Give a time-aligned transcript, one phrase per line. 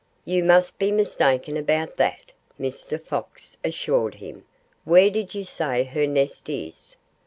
[0.25, 2.99] "You must be mistaken about that," Mr.
[2.99, 4.45] Fox assured him.
[4.83, 6.95] "Where did you say her nest is?"